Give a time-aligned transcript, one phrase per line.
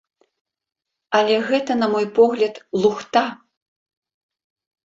[1.19, 2.55] Але гэта, на мой погляд,
[2.85, 3.25] лухта!